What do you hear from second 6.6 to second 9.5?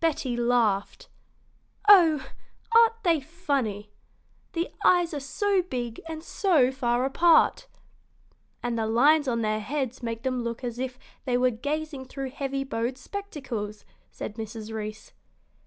far apart." "And the lines on